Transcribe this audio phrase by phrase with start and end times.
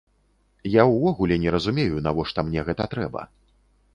[0.75, 3.21] Я ўвогуле не разумею, навошта мне гэта трэба.